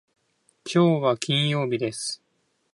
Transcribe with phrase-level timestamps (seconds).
[0.63, 2.23] きょうは金曜日です。